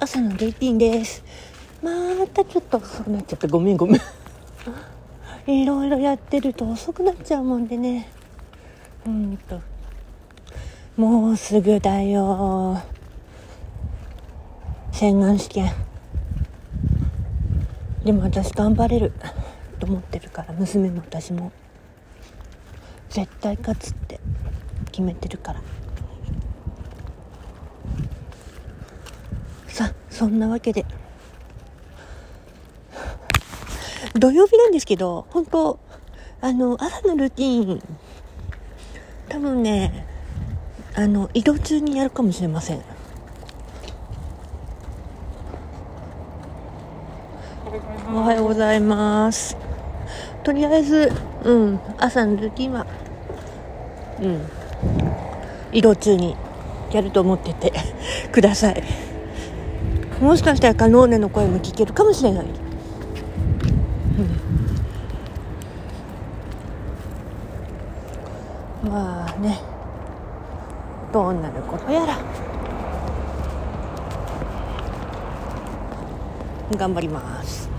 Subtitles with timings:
[0.00, 1.22] 朝のルーティンです。
[1.80, 1.90] ま
[2.34, 3.46] たちょっと遅くなっちゃった。
[3.46, 4.00] ごめんごめん。
[5.46, 8.08] いろいろやってると遅くなっちゃうもんでね。
[9.06, 9.60] うんと。
[10.96, 12.82] もうすぐだよ。
[14.90, 15.72] 洗顔試験。
[18.04, 19.12] でも私頑張れる。
[19.78, 21.52] と思ってるから娘も私も。
[23.10, 24.18] 絶対勝つって
[24.90, 25.62] 決めてるから
[29.78, 30.84] さそんなわけで。
[34.14, 35.78] 土曜日なんですけど本当
[36.40, 37.82] あの朝のルーティン。
[39.28, 40.04] 多分ね
[40.96, 42.82] あの移動中にやるかもしれません。
[48.12, 49.56] おはようございます。
[50.42, 51.12] とりあえず
[51.44, 52.84] うん朝のルーティンは
[54.20, 54.40] うん
[55.70, 56.34] 移動中に
[56.90, 57.72] やると思ってて
[58.32, 58.82] ください。
[60.20, 62.46] もしかしたらカノーネの声も聞けるかもしれない、
[68.84, 69.60] うん、まあね。
[71.12, 72.18] どうなることやら。
[76.76, 77.77] 頑張ります。